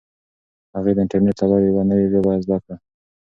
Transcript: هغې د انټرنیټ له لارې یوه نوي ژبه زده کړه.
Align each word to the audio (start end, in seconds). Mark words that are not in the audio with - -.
هغې 0.75 0.91
د 0.95 0.99
انټرنیټ 1.03 1.37
له 1.41 1.45
لارې 1.51 1.67
یوه 1.71 1.83
نوي 1.89 2.05
ژبه 2.13 2.31
زده 2.43 2.57
کړه. 2.63 2.75